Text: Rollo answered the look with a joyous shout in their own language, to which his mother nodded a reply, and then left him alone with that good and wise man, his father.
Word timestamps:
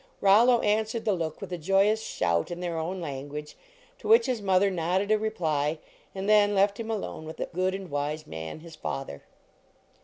Rollo 0.19 0.61
answered 0.61 1.05
the 1.05 1.13
look 1.13 1.41
with 1.41 1.53
a 1.53 1.59
joyous 1.59 2.01
shout 2.01 2.49
in 2.49 2.59
their 2.59 2.75
own 2.75 2.99
language, 3.01 3.55
to 3.99 4.07
which 4.07 4.25
his 4.25 4.41
mother 4.41 4.71
nodded 4.71 5.11
a 5.11 5.19
reply, 5.19 5.77
and 6.15 6.27
then 6.27 6.55
left 6.55 6.79
him 6.79 6.89
alone 6.89 7.23
with 7.23 7.37
that 7.37 7.53
good 7.53 7.75
and 7.75 7.91
wise 7.91 8.25
man, 8.25 8.61
his 8.61 8.75
father. 8.75 9.21